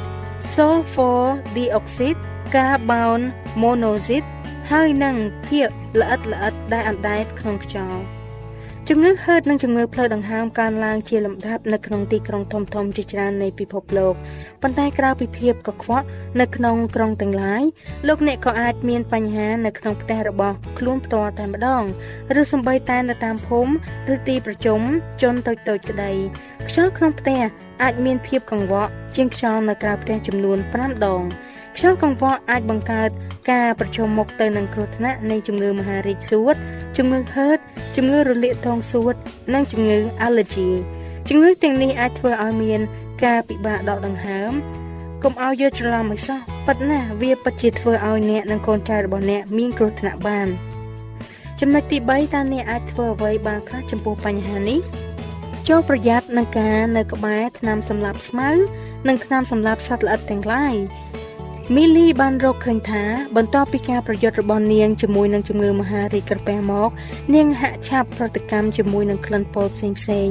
[0.55, 1.23] sulfur
[1.55, 2.21] dioxide
[2.55, 3.21] carbon
[3.63, 4.29] monoxide
[4.71, 5.69] ហើយនិងភាគ
[6.01, 8.03] ល្អិតល្អិតដែលអណ្ដែតក្នុងខ្យល់
[8.91, 14.15] ជំងឺហឺតនិងជំងឺផ្លូវដង្ហើមកើនឡើងជាលំដាប់នៅក្នុងទីក្រុងធំធំជាច្រើននៃពិភពលោក
[14.63, 16.07] ប៉ុន្តែក្រៅពីភាពកខ្វក់
[16.41, 17.63] នៅក្នុងក្រុងទាំងឡាយ
[18.09, 21.83] លោកអ្នកក៏អាចមានបញ្ហានៅក្នុងផ្ទះរបស់ខ្លួនផ្ទាល់តែម្ដង
[22.41, 24.81] ឬសម្បីតែនៅតាមភូមិឬទីប្រជុំ
[25.23, 26.13] ជនតូចៗក្តី
[26.69, 27.41] ខ្យល់ក្នុងផ្ទះ
[27.83, 31.23] អាចមានភាពកង្វក់ជាងខ្យល់នៅក្រៅផ្ទះចំនួន5ដង
[31.77, 33.11] ខ្យល់កង្វក់អាចបង្កើត
[33.51, 36.55] ការប្រឈមមុខទៅនឹងគ្រោះថ្នាក់នៃជំងឺមហារីកសួត
[36.97, 37.59] ជំងឺហឺត
[37.97, 39.15] ជំងឺរលាកទងសួត
[39.55, 40.71] និងជំងឺ allergy
[41.29, 42.81] ជំងឺទាំងនេះអាចធ្វើឲ្យមាន
[43.25, 44.53] ការពិបាកដកដង្ហើម
[45.23, 50.49] កុំឲ្យយកច្រឡំឲ្យសោះប៉ិតណាវាពិតជាធ្វើឲ្យអ្នកនិងកូនចៅរបស់អ្នកមានគ្រោះថ្នាក់បាន
[51.61, 54.81] ចំណុចទី3តើអ្នកអាចធ្វើអ្វីបានខ្លះចំពោះបញ្ហានេះ
[55.69, 58.51] ចូលប្រយ័ត្ននឹងការនៅក្បែរថ្នាំសម្លាប់ស្មៅ
[59.09, 60.75] និងថ្នាំសម្លាប់សត្វល្អិតទាំងឡាយ
[61.77, 63.03] មីលីបានរកឃើញថា
[63.37, 66.91] បន្ទាប់ពីការប្រយុទ្ធរបស់នាងជាមួយនឹងជំងឺមហារីកក្រពះមក
[67.35, 70.29] នាងហាក់ឆាប់ប្រតិកម្មជាមួយនឹងក្លិនពុលផ្សេងផ្សេង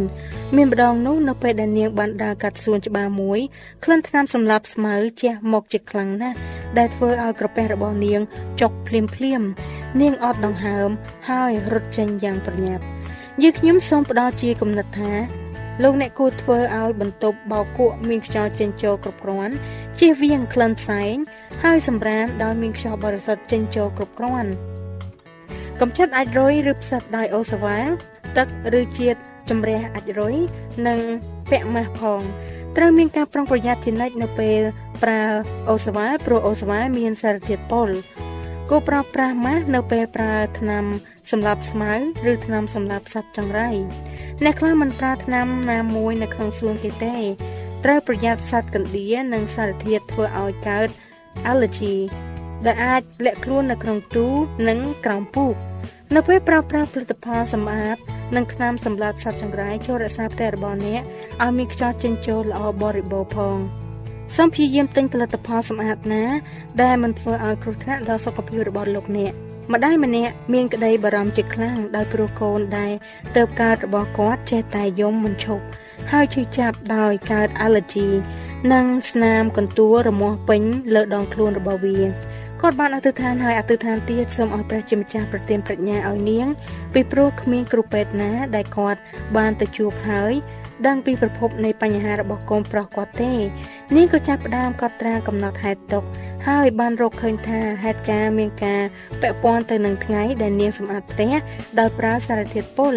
[0.56, 3.40] មានម្ដងនោះនៅពេលដែលនាងបានដើរកាត់សួនច្បារមួយ
[3.84, 6.38] ក្លិនថ្នាំសម្លាប់ស្មៅជះមកជាខ្លាំងណាស់
[6.78, 8.22] ដែលធ្វើឲ្យក្រពះរបស់នាង
[8.62, 9.42] ចុកភ្លាមភ្លាម
[10.02, 10.90] នាងអត់ដង្ហើម
[11.30, 12.84] ហើយរត់ចេញយ៉ាងប្រញាប់
[13.42, 15.12] យើងខ្ញុំសូមផ្ដល់ជាគំនិតថា
[15.84, 19.54] លោកអ្នកគួរធ្វើឲ្យបន្ទប់បោកគក់មានខ្យល់ចេញចូលគ្រប់គ្រាន់
[20.00, 21.16] ជៀសវាងក្លិនផ្សែង
[21.64, 24.52] ហើយសម្រានដោយមានខ្យល់បរិសុទ្ធចេញចូលគ្រប់គ្រាន់
[25.82, 27.80] កំចាត់អាចរុយឬផ្សិតដោយអូសាវ៉ា
[28.38, 28.48] ទឹក
[28.80, 30.36] ឬជាតិជំរះអាចរុយ
[30.88, 31.00] និង
[31.52, 32.22] ពាក់ម៉ាស់ផង
[32.78, 34.60] ត្រូវមានការប្រុងប្រយ័ត្នជានិច្ចនៅពេល
[35.04, 35.22] ប្រើ
[35.70, 37.90] អូសាវ៉ាព្រោះអូសាវ៉ាមានសារធាតុពុល
[38.70, 40.86] គួរប្រើប្រាស់ម៉ាស់នៅពេលប្រើថ្នាំ
[41.32, 41.94] សម្រាប់ស្មៅ
[42.32, 43.70] ឬថ្នាំសម្រាប់សត្វចង្រៃ
[44.44, 47.16] អ្នកខ្លះមិនប្រើថ្នាំណាមួយនៅក្នុងសួនគេទេ
[47.86, 50.88] ត្រូវប្រយ័ត្នសត្វកណ្ដៀរនិងសារធាតុធ្វើឲ្យកើត
[51.52, 51.98] allergy
[52.66, 54.28] ដែលអាចលាក់ខ្លួននៅក្នុងទូ
[54.68, 55.56] និងក្រោមពូក
[56.16, 57.98] នៅពេលប្រើប្រាស់ផលិតផលសម្អាត
[58.36, 61.02] និងថ្នាំសម្លាប់សត្វចង្រៃចូលរក្សាផ្ទះរបស់អ្នក
[61.44, 63.58] ឲ្យមានខ្យល់ចេញចូលល្អបរិបូរណ៍ផង
[64.36, 66.26] សូមព្យាយាមទិញផលិតផលសម្អាតណា
[66.82, 69.34] ដែលមិនធ្វើឲ្យគ្រោះថ្នាក់ដល់សុខភាពរបស់លោកអ្នក
[69.74, 72.92] ម្ដាយម្នាក់មានក្តីបារម្ភជាខ្លាំងដោយព្រោះកូនដែល
[73.38, 75.64] ទៅកើតរបស់គាត់ចេះតែយំមិនឈប់
[76.12, 78.10] ហើយឈឺចាប់ដោយកើត allergy
[78.74, 80.62] និងស្នាមកន្ទួលរមាស់ពេញ
[80.96, 82.00] លើដងខ្លួនរបស់វា
[82.62, 86.48] គាត់បានអធិដ្ឋានហើយអធិដ្ឋានទៀតសូមឲ្យព្រះជាម្ចាស់ប្រទានប្រាជ្ញាឲ្យនាង
[86.94, 89.00] ពីព្រោះគ្មានគ្រូពេទ្យណាដែលគាត់
[89.38, 90.34] បានទៅជួបហើយ
[90.88, 93.34] ដឹងពីប្រភពនៃបញ្ហារបស់កូនប្រុសគាត់ទេ
[93.96, 96.04] នាងក៏ចាប់ផ្ដើមកត់ត្រាកំណត់ហេតុទុក
[96.48, 98.84] ហើយបានរកឃើញថាហេតុការមានការ
[99.22, 101.34] ពាក់ព័ន្ធទៅនឹងថ្ងៃដែលនាងសម្អាតផ្ទះ
[101.80, 102.94] ដោយប្រើសារធាតុពុល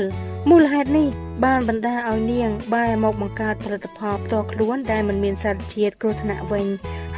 [0.51, 1.09] មូលហេតុនេះ
[1.45, 6.67] បានបណ្ដាលឲ្យនាងបែរមកបង្កើតផលិតផលផ្ទាល់ខ្លួនដែលមិនមានសារជាតិគ្រោះថ្នាក់វិញ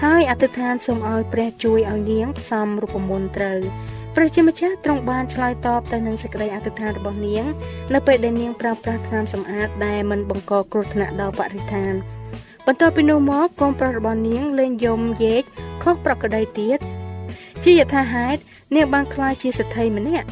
[0.03, 3.61] ហើយអធិដ្ឋានសូមឲ្យព្រះជួយឲ្យនាងផ្សំរូបមន្តត្រូវ
[4.17, 7.45] ព្រះជាម្ចាស់ទ្រង់បានឆ្លើយតបទៅនឹងសេចក្តីអធិដ្ឋានរបស់នាង
[7.95, 11.95] នៅពេលដែលនាងប្រើប្រាស់ថ្នាំសម្អាតដែលមិនបង្កគ្រោះថ្នាក់ដល់បរិស្ថាន
[12.67, 15.43] បន្ទាប់ពីនោះមកកូនប្រុសរបស់នាងលេងយំយេក
[15.83, 16.79] ខុសប្រក្រតីទៀត
[17.65, 18.41] ជាយថាហេតុ
[18.75, 20.27] នាងបានក្លាយជាសេដ្ឋីម្នាក់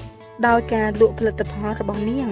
[0.47, 2.29] ដោយការលក់ផលិតផលរបស់នាង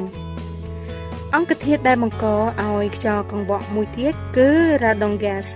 [1.35, 4.49] អង្គធាតុដែលបង្កឲ្យខ្យល់កង្វក់មួយទៀតគឺ
[4.83, 5.47] radon gas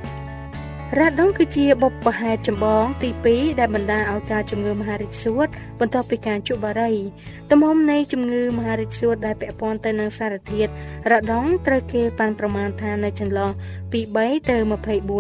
[0.99, 5.49] រ៉ាដុងគឺជាបុព្វហេតុចម្បងទី2ដែលបណ្ដាលឲ្យការជំងឺមហារីកសួត
[5.83, 6.93] បន្ទាប់ពីការជក់បារី
[7.51, 10.71] ទំហំនៃជំងឺមហារីកសួតដែលពាក់ព័ន្ធទៅនឹងសារធាតុ
[11.11, 13.51] រ៉ាដុងត្រូវគេប៉ាន់ប្រមាណថានៅចន្លោះ
[13.93, 14.57] ពី3ទៅ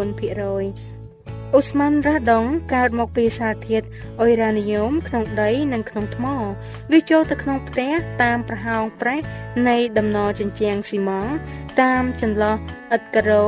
[0.03, 2.45] 24%អូស្មန်រ៉ាដុង
[2.75, 3.87] កើតមកពីសារធាតុ
[4.21, 6.27] អ៊ុយរ៉ានីយ៉ូមក្នុងដីនិងក្នុងថ្ម
[6.91, 9.21] វាចូលទៅក្នុងផ្ទះតាមប្រហោងប្រេះ
[9.69, 11.33] នៃដំណជញ្ជាំងស៊ីម៉ង់
[11.83, 12.57] តាមចន្លោះ
[12.95, 13.45] ឥដ្ឋការ៉ូ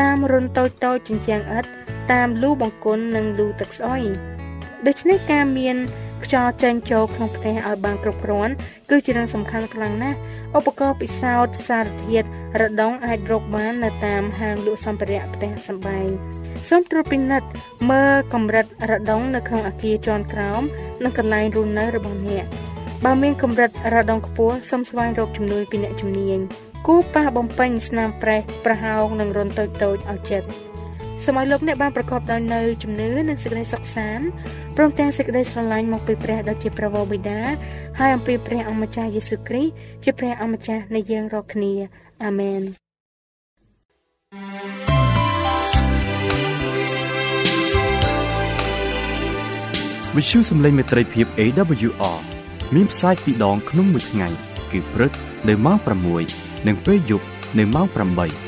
[0.00, 1.70] តាមរុនតូចតូចជញ្ជាំងឥដ្ឋ
[2.12, 4.02] តាមលូបង្គន់និងលូទឹកស្អុយ
[4.86, 5.76] ដូច្នេះការមាន
[6.24, 8.52] ខ្យល់ចេញចូលក្នុងផ្ទះឲ្យបានគ្រប់គ្រាន់
[8.90, 10.18] គឺជារឿងសំខាន់ខ្លាំងណាស់
[10.58, 12.26] ឧបករណ៍ពិសោធន៍សារធាតុ
[12.60, 16.08] រដុងអាចរកបាននៅតាមហាងលក់សម្ភារៈផ្ទះសម្បែង
[16.68, 17.48] សូមត្រួតពិនិត្យ
[17.90, 20.62] មើលកម្រិតរដុងនៅក្នុងអគារជាន់ក្រោម
[21.04, 22.46] និងកន្លែងរស់នៅរបស់អ្នក
[23.04, 26.38] បើមានកម្រិតរដុងខ្ពស់សូមស្វែងរកជំនួយពីអ្នកជំនាញ
[26.86, 30.67] គូប៉ះបំពេញស្នាមប្រេះប្រហោងនិងរុនតូចតូចឲ្យចិត្ត
[31.30, 34.26] សូមឲ្យលោកអ្នកបានប្រកបដោយនៅជំនឿនិងសេចក្តីសុខសាន្ត
[34.76, 37.40] ព្រមទាំងសេចក្តីស្រឡាញ់មកពីព្រះដ៏ជាព្រះវរបិតា
[37.98, 39.72] ហើយអំពីព្រះអម្ចាស់យេស៊ូវគ្រីស្ទ
[40.04, 41.72] ជាព្រះអម្ចាស់នៃយើងរាល់គ្នា
[42.24, 42.62] អាមែន
[50.16, 52.18] វិទ្យុសំឡេងមេត្រីភាព AWR
[52.74, 54.28] មានផ្សាយពីរដងក្នុងមួយថ្ងៃ
[54.72, 55.12] គឺព្រឹក
[55.48, 55.78] នៅម៉ោង
[56.22, 57.26] 6និងពេលយប់
[57.58, 58.47] នៅម៉ោង8